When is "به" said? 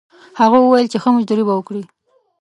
1.45-1.53